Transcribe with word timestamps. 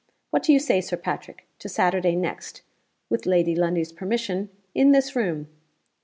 What 0.31 0.41
do 0.41 0.51
you 0.51 0.57
say, 0.57 0.81
Sir 0.81 0.97
Patrick, 0.97 1.45
to 1.59 1.69
Saturday 1.69 2.15
next 2.15 2.63
(with 3.11 3.27
Lady 3.27 3.53
Lundie's 3.55 3.91
permission) 3.91 4.49
in 4.73 4.93
this 4.93 5.15
room? 5.15 5.47